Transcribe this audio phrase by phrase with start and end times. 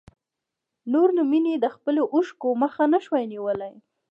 [0.91, 3.73] نور نو مينې د خپلو اوښکو مخه نه شوای نيولی.